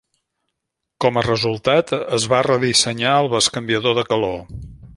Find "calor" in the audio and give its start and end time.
4.13-4.41